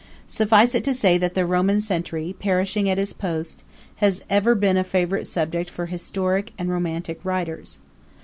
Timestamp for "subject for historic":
5.27-6.53